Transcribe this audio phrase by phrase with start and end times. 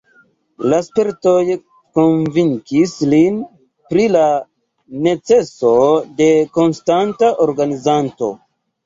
[0.71, 1.41] La spertoj
[1.99, 3.37] konvinkis lin
[3.93, 4.23] pri la
[5.09, 5.75] neceso
[6.23, 8.31] de konstanta organizanto.